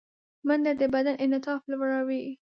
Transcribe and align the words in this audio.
منډه 0.47 0.71
د 0.79 0.81
بدن 0.93 1.15
انعطاف 1.23 1.61
لوړوي 1.71 2.23